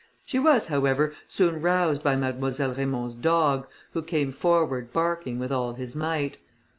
She 0.25 0.39
was, 0.39 0.65
however, 0.65 1.13
soon 1.27 1.61
roused 1.61 2.01
by 2.03 2.15
Mademoiselle 2.15 2.73
Raymond's 2.73 3.13
dog, 3.13 3.67
who 3.93 4.01
came 4.01 4.31
forward 4.31 4.91
barking 4.91 5.37
with 5.37 5.51
all 5.51 5.73
his 5.75 5.95
might. 5.95 6.39